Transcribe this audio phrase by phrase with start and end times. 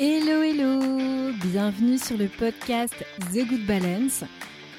[0.00, 2.94] Hello hello Bienvenue sur le podcast
[3.32, 4.22] The Good Balance.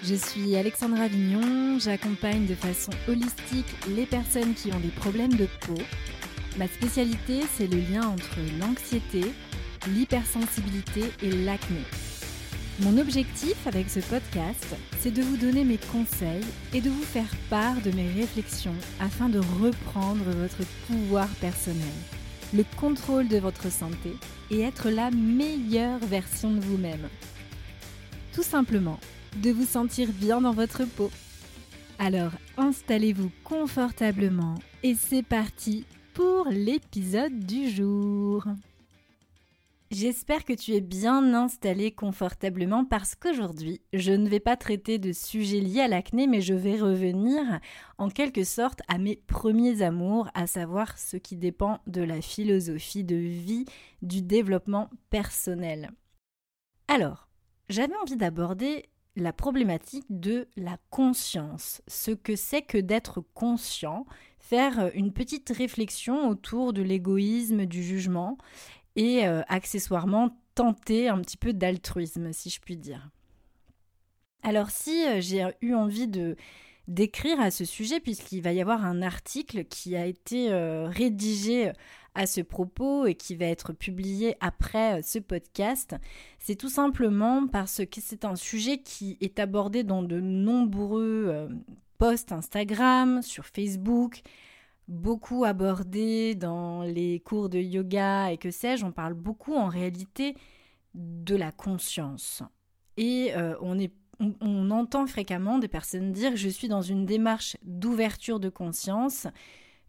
[0.02, 5.46] Je suis Alexandra Vignon, j'accompagne de façon holistique les personnes qui ont des problèmes de
[5.60, 5.76] peau.
[6.58, 9.24] Ma spécialité, c'est le lien entre l'anxiété,
[9.90, 11.82] l'hypersensibilité et l'acné.
[12.80, 17.36] Mon objectif avec ce podcast, c'est de vous donner mes conseils et de vous faire
[17.50, 21.84] part de mes réflexions afin de reprendre votre pouvoir personnel,
[22.54, 24.16] le contrôle de votre santé
[24.52, 27.08] et être la meilleure version de vous-même.
[28.34, 29.00] Tout simplement,
[29.38, 31.12] de vous sentir bien dans votre peau.
[32.00, 38.46] Alors installez-vous confortablement et c'est parti pour l'épisode du jour.
[39.92, 45.12] J'espère que tu es bien installé confortablement parce qu'aujourd'hui, je ne vais pas traiter de
[45.12, 47.60] sujets liés à l'acné, mais je vais revenir
[47.98, 53.04] en quelque sorte à mes premiers amours, à savoir ce qui dépend de la philosophie
[53.04, 53.66] de vie
[54.04, 55.90] du développement personnel.
[56.88, 57.28] Alors,
[57.68, 64.06] j'avais envie d'aborder la problématique de la conscience, ce que c'est que d'être conscient,
[64.38, 68.38] faire une petite réflexion autour de l'égoïsme, du jugement
[68.96, 73.10] et euh, accessoirement tenter un petit peu d'altruisme, si je puis dire.
[74.44, 76.36] Alors si euh, j'ai eu envie de
[76.88, 81.72] d'écrire à ce sujet, puisqu'il va y avoir un article qui a été euh, rédigé
[82.16, 85.96] à ce propos et qui va être publié après ce podcast,
[86.40, 91.48] c'est tout simplement parce que c'est un sujet qui est abordé dans de nombreux
[92.00, 94.24] posts Instagram, sur Facebook,
[94.90, 100.36] beaucoup abordé dans les cours de yoga et que sais-je, on parle beaucoup en réalité
[100.96, 102.42] de la conscience.
[102.98, 103.78] Et euh, on,
[104.42, 109.28] on, entend fréquemment des personnes dire je suis dans une démarche d'ouverture de conscience,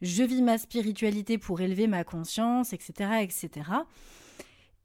[0.03, 3.23] je vis ma spiritualité pour élever ma conscience, etc.
[3.23, 3.71] etc.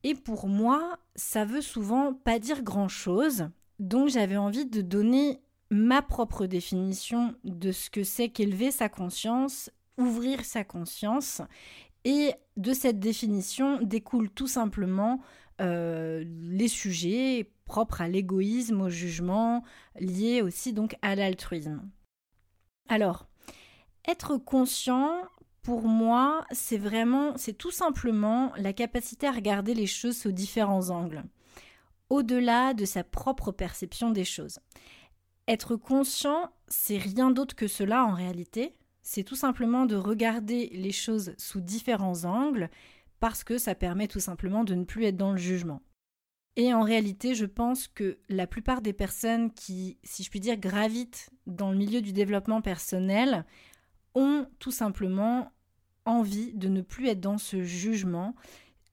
[0.03, 3.49] Et pour moi, ça veut souvent pas dire grand-chose,
[3.79, 9.71] donc j'avais envie de donner ma propre définition de ce que c'est qu'élever sa conscience
[9.97, 11.41] ouvrir sa conscience.
[12.03, 15.21] Et de cette définition découlent tout simplement
[15.61, 19.63] euh, les sujets propres à l'égoïsme, au jugement,
[19.99, 21.89] liés aussi donc à l'altruisme.
[22.89, 23.27] Alors,
[24.07, 25.23] être conscient,
[25.63, 30.91] pour moi, c'est vraiment, c'est tout simplement la capacité à regarder les choses sous différents
[30.91, 31.23] angles,
[32.09, 34.59] au-delà de sa propre perception des choses.
[35.47, 40.91] Être conscient, c'est rien d'autre que cela en réalité, c'est tout simplement de regarder les
[40.91, 42.71] choses sous différents angles
[43.19, 45.83] parce que ça permet tout simplement de ne plus être dans le jugement.
[46.55, 50.57] Et en réalité, je pense que la plupart des personnes qui, si je puis dire,
[50.57, 53.45] gravitent dans le milieu du développement personnel
[54.15, 55.51] ont tout simplement
[56.05, 58.33] envie de ne plus être dans ce jugement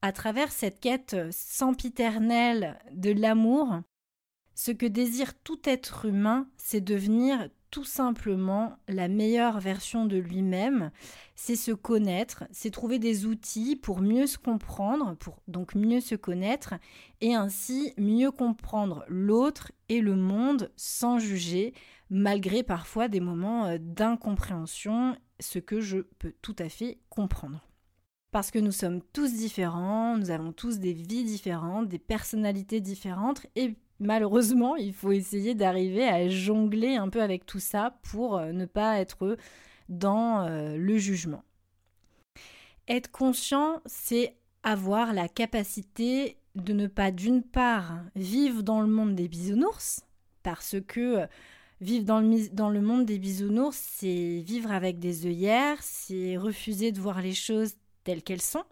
[0.02, 3.80] à travers cette quête sempiternelle de l'amour.
[4.54, 10.92] Ce que désire tout être humain, c'est devenir tout simplement la meilleure version de lui-même,
[11.34, 16.14] c'est se connaître, c'est trouver des outils pour mieux se comprendre, pour donc mieux se
[16.14, 16.74] connaître
[17.22, 21.72] et ainsi mieux comprendre l'autre et le monde sans juger,
[22.10, 27.66] malgré parfois des moments euh, d'incompréhension, ce que je peux tout à fait comprendre.
[28.32, 33.46] Parce que nous sommes tous différents, nous avons tous des vies différentes, des personnalités différentes
[33.56, 38.52] et malheureusement, il faut essayer d'arriver à jongler un peu avec tout ça pour euh,
[38.52, 39.36] ne pas être
[39.88, 41.42] dans euh, le jugement.
[42.88, 49.14] Être conscient, c'est avoir la capacité de ne pas d'une part vivre dans le monde
[49.14, 50.02] des bisounours,
[50.42, 51.26] parce que euh,
[51.80, 56.92] vivre dans le, dans le monde des bisounours, c'est vivre avec des œillères, c'est refuser
[56.92, 57.74] de voir les choses
[58.04, 58.64] telles qu'elles sont,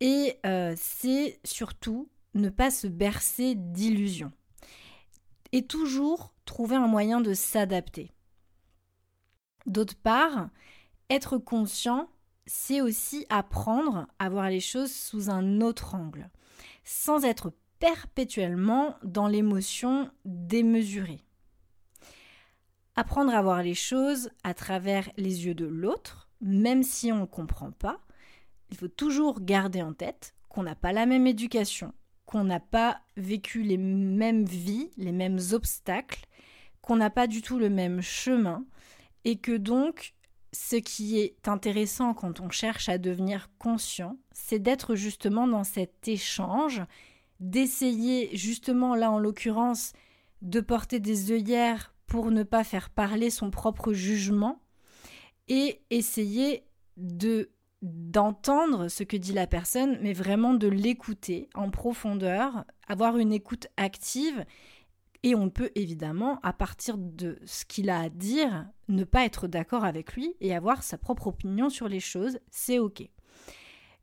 [0.00, 0.36] et
[0.76, 4.32] c'est surtout ne pas se bercer d'illusions.
[5.52, 8.12] Et toujours trouver un moyen de s'adapter.
[9.66, 10.50] D'autre part,
[11.10, 12.08] être conscient,
[12.46, 16.30] c'est aussi apprendre à voir les choses sous un autre angle,
[16.84, 21.22] sans être perpétuellement dans l'émotion démesurée.
[22.96, 27.26] Apprendre à voir les choses à travers les yeux de l'autre, même si on ne
[27.26, 28.00] comprend pas,
[28.70, 31.92] il faut toujours garder en tête qu'on n'a pas la même éducation,
[32.28, 36.26] qu'on n'a pas vécu les mêmes vies, les mêmes obstacles,
[36.82, 38.66] qu'on n'a pas du tout le même chemin,
[39.24, 40.12] et que donc
[40.52, 46.06] ce qui est intéressant quand on cherche à devenir conscient, c'est d'être justement dans cet
[46.06, 46.82] échange,
[47.40, 49.94] d'essayer justement là en l'occurrence
[50.42, 54.60] de porter des œillères pour ne pas faire parler son propre jugement
[55.48, 56.64] et essayer
[56.98, 57.48] de
[57.82, 63.68] d'entendre ce que dit la personne, mais vraiment de l'écouter en profondeur, avoir une écoute
[63.76, 64.44] active.
[65.22, 69.48] Et on peut évidemment, à partir de ce qu'il a à dire, ne pas être
[69.48, 73.08] d'accord avec lui et avoir sa propre opinion sur les choses, c'est OK.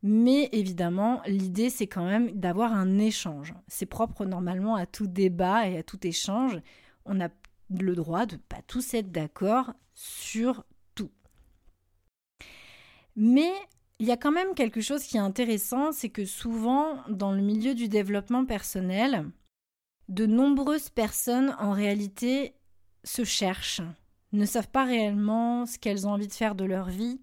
[0.02, 3.54] Mais évidemment, l'idée, c'est quand même d'avoir un échange.
[3.66, 6.60] C'est propre normalement à tout débat et à tout échange.
[7.06, 7.28] On a
[7.70, 10.64] le droit de pas tous être d'accord sur.
[13.16, 13.50] Mais
[13.98, 17.40] il y a quand même quelque chose qui est intéressant, c'est que souvent, dans le
[17.40, 19.24] milieu du développement personnel,
[20.08, 22.54] de nombreuses personnes en réalité
[23.04, 23.82] se cherchent,
[24.32, 27.20] ne savent pas réellement ce qu'elles ont envie de faire de leur vie,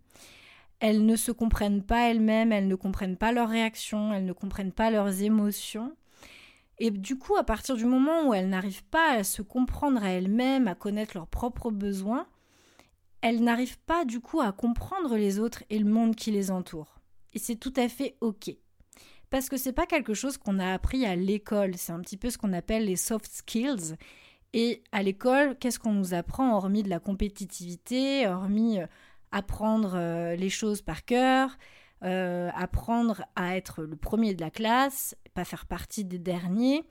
[0.80, 4.74] elles ne se comprennent pas elles-mêmes, elles ne comprennent pas leurs réactions, elles ne comprennent
[4.74, 5.96] pas leurs émotions.
[6.80, 10.10] Et du coup, à partir du moment où elles n'arrivent pas à se comprendre à
[10.10, 12.28] elles-mêmes, à connaître leurs propres besoins,
[13.24, 17.00] elles n'arrivent pas du coup à comprendre les autres et le monde qui les entoure.
[17.31, 18.52] Et c'est tout à fait OK.
[19.30, 22.30] Parce que c'est pas quelque chose qu'on a appris à l'école, c'est un petit peu
[22.30, 23.96] ce qu'on appelle les soft skills.
[24.52, 28.88] Et à l'école, qu'est-ce qu'on nous apprend hormis de la compétitivité, hormis euh,
[29.31, 31.58] apprendre euh, les choses par cœur,
[32.04, 36.84] euh, apprendre à être le premier de la classe, pas faire partie des derniers?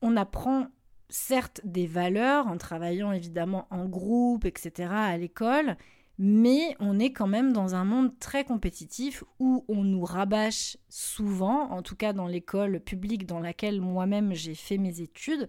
[0.00, 0.68] On apprend
[1.08, 4.90] certes des valeurs en travaillant évidemment en groupe, etc.
[4.90, 5.76] à l'école,
[6.18, 11.70] mais on est quand même dans un monde très compétitif où on nous rabâche souvent,
[11.70, 15.48] en tout cas dans l'école publique dans laquelle moi-même j'ai fait mes études,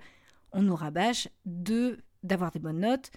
[0.51, 3.11] on nous rabâche de d'avoir des bonnes notes,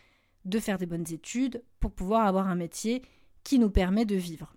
[0.44, 3.02] de faire des bonnes études pour pouvoir avoir un métier
[3.42, 4.54] qui nous permet de vivre.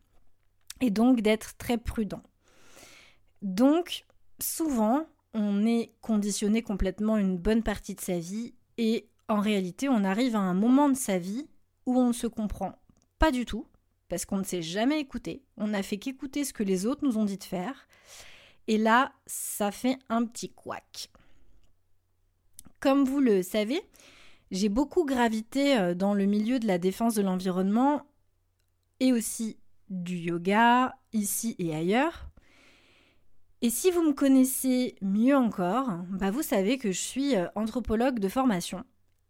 [0.82, 2.22] Et donc d'être très prudent.
[3.42, 4.06] Donc,
[4.40, 10.04] souvent, on est conditionné complètement une bonne partie de sa vie et en réalité, on
[10.04, 11.48] arrive à un moment de sa vie
[11.86, 12.80] où on ne se comprend
[13.20, 13.68] pas du tout
[14.08, 15.44] parce qu'on ne s'est jamais écouté.
[15.58, 17.88] On n'a fait qu'écouter ce que les autres nous ont dit de faire.
[18.68, 21.10] Et là, ça fait un petit couac.
[22.80, 23.82] Comme vous le savez,
[24.52, 28.06] j'ai beaucoup gravité euh, dans le milieu de la défense de l'environnement
[29.00, 29.58] et aussi
[29.90, 32.30] du yoga, ici et ailleurs.
[33.62, 38.20] Et si vous me connaissez mieux encore, bah vous savez que je suis euh, anthropologue
[38.20, 38.84] de formation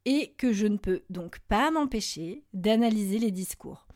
[0.05, 3.87] et que je ne peux donc pas m'empêcher d'analyser les discours.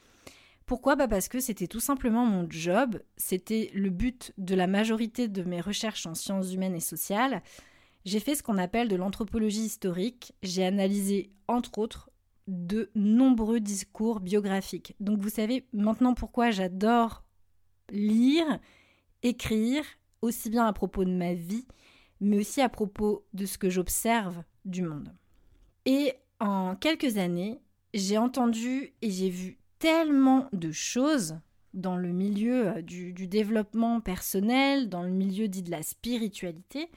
[0.66, 0.96] Pourquoi?
[0.96, 5.44] Bah Parce que c'était tout simplement mon job, c'était le but de la majorité de
[5.44, 7.42] mes recherches en sciences humaines et sociales,
[8.06, 10.34] j'ai fait ce qu'on appelle de l'anthropologie historique.
[10.42, 12.10] J'ai analysé, entre autres,
[12.48, 14.96] de nombreux discours biographiques.
[15.00, 17.24] Donc vous savez maintenant pourquoi j'adore
[17.92, 18.60] lire,
[19.24, 19.84] écrire,
[20.22, 21.66] aussi bien à propos de ma vie,
[22.20, 25.14] mais aussi à propos de ce que j'observe du monde.
[25.86, 27.60] Et en quelques années,
[27.94, 31.40] j'ai entendu et j'ai vu tellement de choses
[31.74, 36.90] dans le milieu du, du, développement personnel, dans le milieu dit de la spiritualité,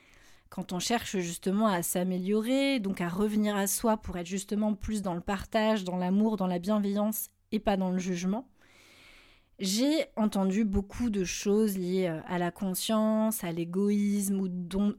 [0.53, 5.01] quand on cherche justement à s'améliorer, donc à revenir à soi pour être justement plus
[5.01, 8.49] dans le partage, dans l'amour, dans la bienveillance et pas dans le jugement.
[9.63, 14.49] J'ai entendu beaucoup de choses liées euh, à la conscience, à l'égoïsme ou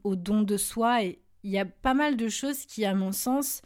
[0.04, 3.12] au don de soi et il y a pas mal de choses qui, à mon
[3.12, 3.60] sens,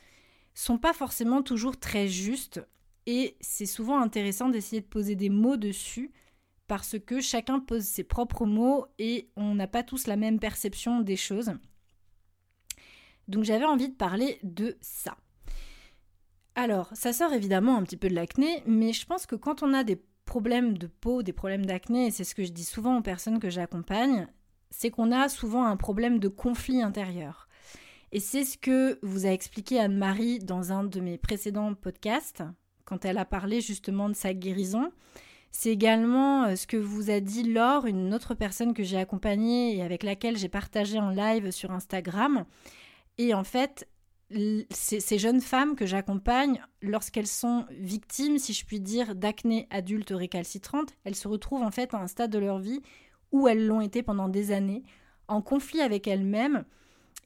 [0.54, 2.60] sont pas forcément toujours très justes
[3.06, 6.10] et c'est souvent intéressant d'essayer de poser des mots dessus
[6.66, 10.98] parce que chacun pose ses propres mots et on n'a pas tous la même perception
[10.98, 11.52] des choses.
[13.28, 15.16] Donc j'avais envie de parler de ça.
[16.56, 19.74] Alors, ça sort évidemment un petit peu de l'acné, mais je pense que quand on
[19.74, 22.98] a des problèmes de peau, des problèmes d'acné, et c'est ce que je dis souvent
[22.98, 24.28] aux personnes que j'accompagne,
[24.70, 27.48] c'est qu'on a souvent un problème de conflit intérieur.
[28.12, 32.42] Et c'est ce que vous a expliqué Anne-Marie dans un de mes précédents podcasts,
[32.84, 34.92] quand elle a parlé justement de sa guérison.
[35.50, 39.76] C'est également euh, ce que vous a dit Laure, une autre personne que j'ai accompagnée
[39.76, 42.44] et avec laquelle j'ai partagé en live sur Instagram.
[43.16, 43.88] Et en fait,
[44.30, 50.92] ces, jeunes femmes que j'accompagne, lorsqu'elles sont victimes, si je puis dire, d'acné adulte récalcitrante,
[51.04, 52.82] elles se retrouvent en fait à un stade de leur vie
[53.32, 54.84] où elles l'ont été pendant des années,
[55.28, 56.64] en conflit avec elles-mêmes,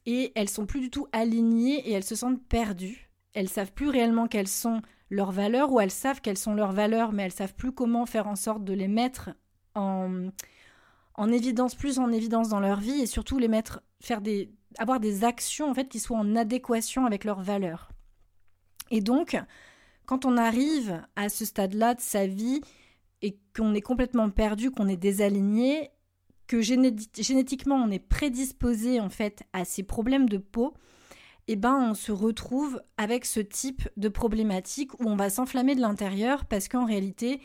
[0.05, 3.09] et elles sont plus du tout alignées et elles se sentent perdues.
[3.33, 7.11] Elles savent plus réellement quelles sont leurs valeurs, ou elles savent quelles sont leurs valeurs,
[7.11, 9.31] mais elles savent plus comment faire en sorte de les mettre
[9.75, 10.29] en,
[11.15, 14.99] en évidence, plus en évidence dans leur vie, et surtout les mettre, faire des, avoir
[14.99, 17.89] des actions en fait qui soient en adéquation avec leurs valeurs.
[18.91, 19.37] Et donc,
[20.05, 22.61] quand on arrive à ce stade-là de sa vie
[23.21, 25.89] et qu'on est complètement perdu, qu'on est désaligné,
[26.47, 30.73] que génétiquement on est prédisposé en fait à ces problèmes de peau,
[31.47, 35.81] eh ben on se retrouve avec ce type de problématique où on va s'enflammer de
[35.81, 37.41] l'intérieur parce qu'en réalité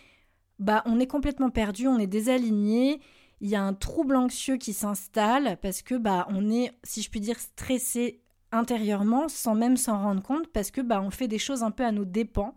[0.59, 3.01] bah on est complètement perdu, on est désaligné,
[3.41, 7.11] il y a un trouble anxieux qui s'installe parce que bah on est, si je
[7.11, 11.39] puis dire, stressé intérieurement sans même s'en rendre compte parce que bah on fait des
[11.39, 12.55] choses un peu à nos dépens.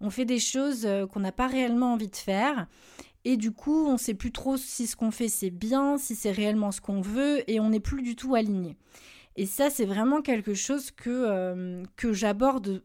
[0.00, 2.66] On fait des choses euh, qu'on n'a pas réellement envie de faire
[3.24, 6.32] et du coup, on sait plus trop si ce qu'on fait c'est bien, si c'est
[6.32, 8.76] réellement ce qu'on veut et on n'est plus du tout aligné.
[9.36, 12.82] Et ça, c'est vraiment quelque chose que, euh, que j'aborde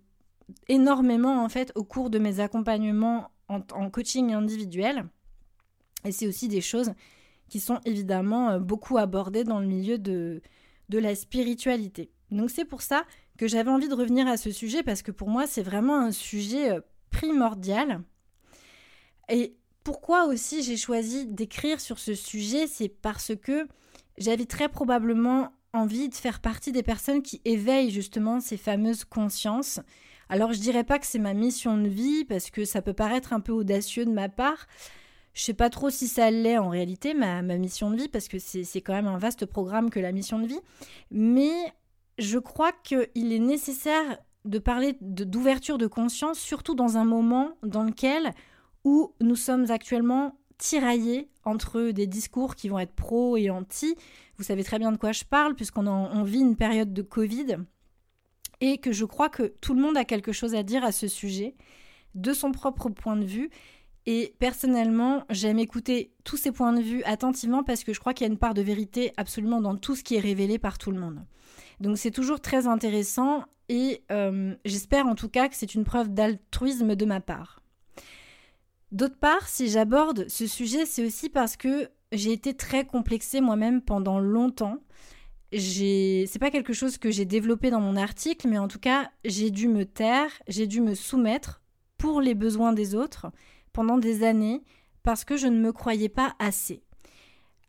[0.70, 5.06] énormément en fait au cours de mes accompagnements en, en coaching individuel.
[6.06, 6.92] Et c'est aussi des choses
[7.50, 10.42] qui sont évidemment euh, beaucoup abordées dans le milieu de,
[10.90, 12.12] de la spiritualité.
[12.32, 13.06] Donc c'est pour ça
[13.38, 16.12] que j'avais envie de revenir à ce sujet parce que pour moi c'est vraiment un
[16.12, 18.02] sujet euh, primordial.
[19.30, 23.68] Et pourquoi aussi j'ai choisi d'écrire sur ce sujet, c'est parce que
[24.18, 29.80] j'avais très probablement envie de faire partie des personnes qui éveillent justement ces fameuses consciences.
[30.30, 33.32] Alors je dirais pas que c'est ma mission de vie parce que ça peut paraître
[33.34, 34.68] un peu audacieux de ma part.
[35.38, 38.40] Je sais pas trop si ça l'est en réalité, ma, mission de vie, parce que
[38.40, 40.60] c'est quand même un vaste programme que la mission de vie.
[41.12, 41.54] Mais
[42.18, 47.84] je crois qu'il est nécessaire de parler d'ouverture de, conscience, surtout dans un moment dans
[47.84, 48.32] lequel
[48.84, 53.96] où nous sommes actuellement tiraillés entre des discours qui vont être pro et anti.
[54.38, 57.58] Vous savez très bien de quoi je parle, puisqu'on on vit une période de Covid,
[58.60, 61.08] et que je crois que tout le monde a quelque chose à dire à ce
[61.08, 61.54] sujet,
[62.16, 63.52] de son propre point de vue.
[64.10, 68.26] Et personnellement, j'aime écouter tous ces points de vue attentivement parce que je crois qu'il
[68.26, 70.92] y a une part de vérité absolument dans tout ce qui est révélé par tout
[70.92, 71.20] le monde.
[71.82, 76.14] Donc c'est toujours très intéressant et euh, j'espère en tout cas que c'est une preuve
[76.14, 77.62] d'altruisme de ma part.
[78.94, 83.82] D'autre part, si j'aborde ce sujet, c'est aussi parce que j'ai été très complexée moi-même
[83.82, 84.78] pendant longtemps.
[85.52, 89.52] C'est pas quelque chose que j'ai développé dans mon article, mais en tout cas, j'ai
[89.52, 91.62] dû me taire, j'ai dû me soumettre
[91.98, 93.28] pour les besoins des autres
[93.78, 94.64] pendant des années
[95.04, 96.82] parce que je ne me croyais pas assez.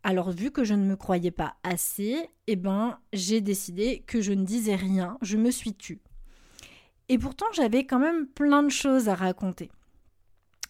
[0.01, 4.33] Alors vu que je ne me croyais pas assez, eh ben j'ai décidé que je
[4.33, 6.01] ne disais rien, je me suis tue.
[7.09, 9.69] Et pourtant j'avais quand même plein de choses à raconter.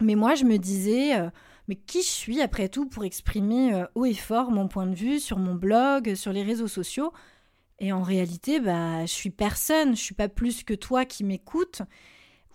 [0.01, 1.29] Mais moi, je me disais, euh,
[1.69, 4.95] mais qui je suis après tout pour exprimer euh, haut et fort mon point de
[4.95, 7.13] vue sur mon blog, sur les réseaux sociaux?
[7.79, 11.81] Et en réalité, bah, je suis personne, je suis pas plus que toi qui m'écoute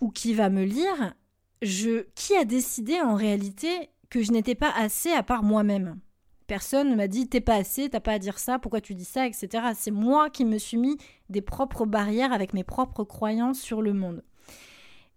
[0.02, 1.14] ou qui va me lire.
[1.62, 5.98] Je, qui a décidé en réalité que je n'étais pas assez à part moi-même?
[6.46, 9.04] Personne ne m'a dit t'es pas assez, t'as pas à dire ça, pourquoi tu dis
[9.04, 9.68] ça, etc.
[9.74, 10.98] C'est moi qui me suis mis
[11.30, 14.22] des propres barrières avec mes propres croyances sur le monde.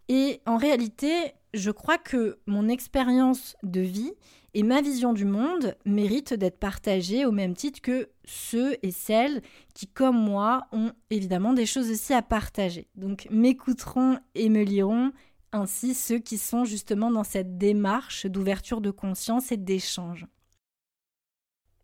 [0.08, 4.14] Et en réalité, je crois que mon expérience de vie
[4.54, 9.42] et ma vision du monde méritent d'être partagées au même titre que ceux et celles
[9.74, 12.88] qui, comme moi, ont évidemment des choses aussi à partager.
[12.96, 15.12] Donc m'écouteront et me liront,
[15.52, 20.26] ainsi ceux qui sont justement dans cette démarche d'ouverture de conscience et d'échange.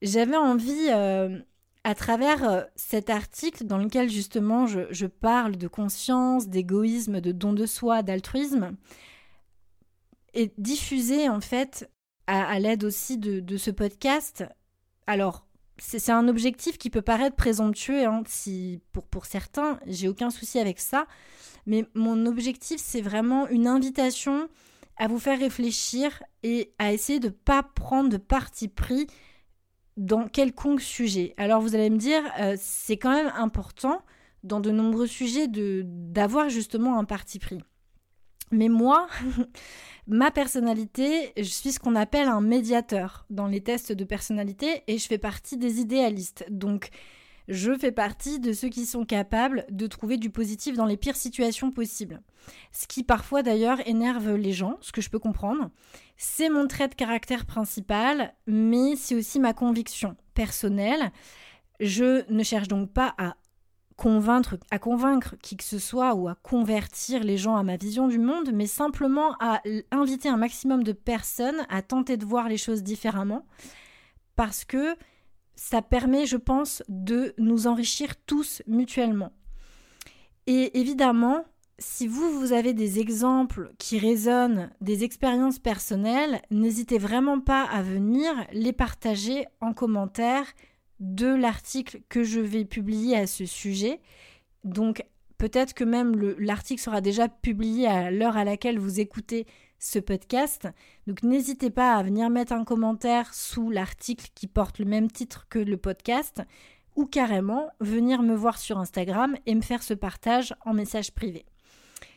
[0.02, 1.40] J'avais envie, euh,
[1.84, 7.54] à travers euh, cet article dans lequel justement je parle de conscience, d'égoïsme, de don
[7.54, 8.76] de soi, d'altruisme,
[10.34, 11.90] et diffuser en fait
[12.28, 14.46] à, l'aide aussi de, ce podcast.
[15.08, 15.46] Alors,
[15.86, 20.60] c'est un objectif qui peut paraître présomptueux hein, si, pour, pour certains, j'ai aucun souci
[20.60, 21.08] avec ça,
[21.66, 24.48] mais mon objectif c'est vraiment une invitation
[24.98, 29.08] à vous faire réfléchir et à essayer de ne pas prendre de parti pris
[29.98, 31.34] dans quelconque sujet.
[31.38, 34.02] Alors vous allez me dire, euh, c'est quand même important
[34.44, 37.60] dans de nombreux sujets d'avoir justement un parti pris.
[38.52, 39.08] Mais moi,
[40.08, 44.98] Ma personnalité, je suis ce qu'on appelle un médiateur dans les tests de personnalité et
[44.98, 46.46] je fais partie des idéalistes.
[46.50, 46.90] Donc,
[47.48, 51.16] je fais partie de ceux qui sont capables de trouver du positif dans les pires
[51.16, 52.22] situations possibles.
[52.74, 55.70] Ce qui parfois d'ailleurs énerve les gens, ce que je peux comprendre.
[56.18, 61.14] C'est mon trait de caractère principal, mais c'est aussi ma conviction personnelle.
[61.80, 63.38] Je ne cherche donc pas à
[63.96, 68.08] convaincre, à convaincre qui que ce soit ou à convertir les gens à ma vision
[68.08, 72.58] du monde, mais simplement à inviter un maximum de personnes à tenter de voir les
[72.58, 73.46] choses différemment,
[74.36, 74.96] parce que
[75.56, 79.32] ça permet, je pense, de nous enrichir tous mutuellement.
[80.48, 81.46] Et évidemment,
[81.80, 87.82] si vous, vous avez des exemples qui résonnent, des expériences personnelles, n'hésitez vraiment pas à
[87.82, 90.46] venir les partager en commentaire
[91.00, 94.02] de l'article que je vais publier à ce sujet.
[94.64, 95.06] Donc
[95.38, 99.46] peut-être que même l'article sera déjà publié à l'heure à laquelle vous écoutez
[99.80, 100.68] ce podcast.
[101.08, 105.48] Donc n'hésitez pas à venir mettre un commentaire sous l'article qui porte le même titre
[105.50, 106.42] que le podcast
[106.96, 111.46] ou carrément venir me voir sur Instagram et me faire ce partage en message privé.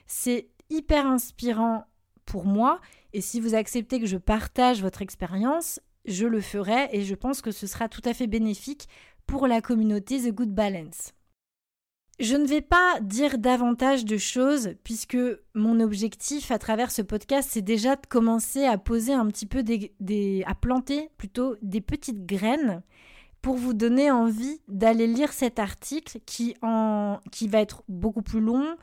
[0.07, 1.87] C'est hyper inspirant
[2.25, 2.81] pour moi
[3.13, 7.43] Et si vous acceptez que je partage votre expérience, je le ferai et je pense
[7.43, 8.89] que ce sera tout à fait bénéfique
[9.27, 11.13] pour la communauté The Good Balance.
[12.19, 15.19] Je ne vais pas dire davantage de choses puisque
[15.55, 19.63] mon objectif à travers ce podcast c'est déjà de commencer à poser un petit peu
[19.63, 22.83] des, à planter plutôt des petites graines
[23.43, 28.41] pour vous donner envie d'aller lire cet article qui en qui va être beaucoup plus
[28.41, 28.77] long.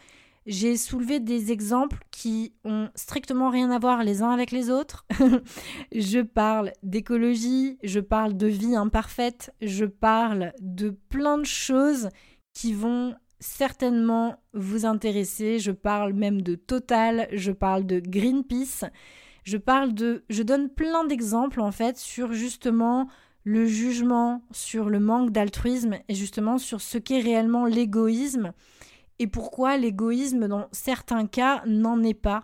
[0.45, 5.05] J'ai soulevé des exemples qui ont strictement rien à voir les uns avec les autres.
[5.93, 12.09] je parle d'écologie, je parle de vie imparfaite, je parle de plein de choses
[12.53, 15.59] qui vont certainement vous intéresser.
[15.59, 18.85] Je parle même de Total, je parle de Greenpeace,
[19.45, 20.25] je parle de.
[20.29, 23.07] Je donne plein d'exemples en fait sur justement
[23.45, 28.53] le jugement, sur le manque d'altruisme et justement sur ce qu'est réellement l'égoïsme
[29.23, 32.43] et pourquoi l'égoïsme dans certains cas n'en est pas.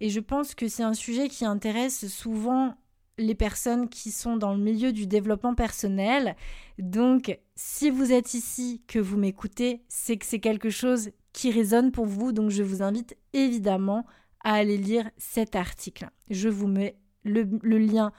[0.00, 2.76] Et je pense que c'est un sujet qui intéresse souvent
[3.18, 6.36] les personnes qui sont dans le milieu du développement personnel.
[6.78, 11.90] Donc, si vous êtes ici, que vous m'écoutez, c'est que c'est quelque chose qui résonne
[11.90, 12.30] pour vous.
[12.30, 14.06] Donc, je vous invite évidemment
[14.44, 16.08] à aller lire cet article.
[16.30, 17.42] Je vous mets le,
[17.78, 18.12] lien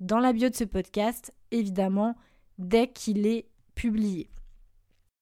[0.00, 2.16] dans la bio de ce podcast, évidemment,
[2.56, 4.30] dès qu'il est publié.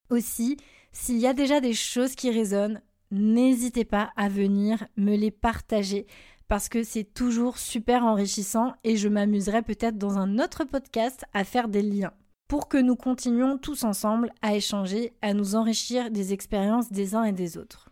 [0.08, 0.56] Aussi,
[0.98, 6.06] s'il y a déjà des choses qui résonnent, n'hésitez pas à venir me les partager
[6.48, 11.44] parce que c'est toujours super enrichissant et je m'amuserai peut-être dans un autre podcast à
[11.44, 12.12] faire des liens
[12.48, 17.24] pour que nous continuions tous ensemble à échanger, à nous enrichir des expériences des uns
[17.24, 17.90] et des autres.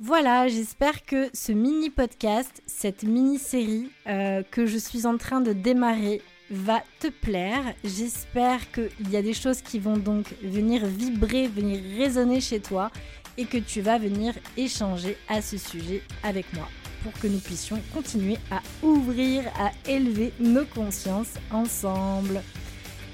[0.00, 5.42] Voilà, j'espère que ce mini podcast, cette mini série euh, que je suis en train
[5.42, 7.74] de démarrer va te plaire.
[7.84, 12.90] J'espère qu'il y a des choses qui vont donc venir vibrer, venir résonner chez toi
[13.36, 16.68] et que tu vas venir échanger à ce sujet avec moi
[17.02, 22.42] pour que nous puissions continuer à ouvrir, à élever nos consciences ensemble.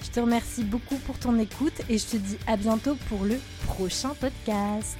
[0.03, 3.39] Je te remercie beaucoup pour ton écoute et je te dis à bientôt pour le
[3.67, 4.99] prochain podcast.